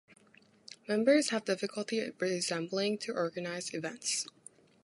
Members 0.87 1.29
have 1.29 1.45
difficulty 1.45 2.09
resembling 2.19 2.97
to 2.97 3.13
organize 3.13 3.71
events. 3.71 4.25